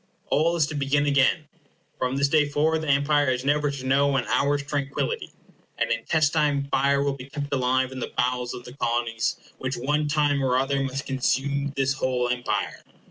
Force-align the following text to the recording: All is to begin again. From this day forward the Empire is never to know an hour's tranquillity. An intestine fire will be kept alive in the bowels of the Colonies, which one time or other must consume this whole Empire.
All 0.31 0.55
is 0.55 0.65
to 0.65 0.73
begin 0.73 1.05
again. 1.05 1.47
From 1.99 2.15
this 2.15 2.27
day 2.27 2.49
forward 2.49 2.79
the 2.79 2.87
Empire 2.87 3.29
is 3.29 3.45
never 3.45 3.69
to 3.69 3.85
know 3.85 4.15
an 4.17 4.25
hour's 4.29 4.63
tranquillity. 4.63 5.29
An 5.77 5.91
intestine 5.91 6.67
fire 6.71 7.03
will 7.03 7.13
be 7.13 7.29
kept 7.29 7.53
alive 7.53 7.91
in 7.91 7.99
the 7.99 8.11
bowels 8.17 8.55
of 8.55 8.63
the 8.63 8.73
Colonies, 8.73 9.35
which 9.59 9.77
one 9.77 10.07
time 10.07 10.43
or 10.43 10.57
other 10.57 10.81
must 10.81 11.05
consume 11.05 11.71
this 11.75 11.93
whole 11.93 12.29
Empire. 12.29 12.81